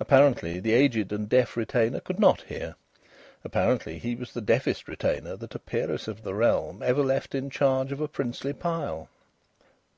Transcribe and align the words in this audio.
Apparently 0.00 0.60
the 0.60 0.72
aged 0.72 1.12
and 1.12 1.28
deaf 1.28 1.58
retainer 1.58 2.00
could 2.00 2.18
not 2.18 2.40
hear. 2.44 2.74
Apparently 3.44 3.98
he 3.98 4.14
was 4.16 4.32
the 4.32 4.40
deafest 4.40 4.88
retainer 4.88 5.36
that 5.36 5.54
a 5.54 5.58
peeress 5.58 6.08
of 6.08 6.22
the 6.22 6.32
realm 6.32 6.82
ever 6.82 7.02
left 7.04 7.34
in 7.34 7.50
charge 7.50 7.92
of 7.92 8.00
a 8.00 8.08
princely 8.08 8.54
pile. 8.54 9.10